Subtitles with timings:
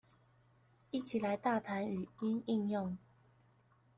[0.89, 2.97] 一起來大啖語音應用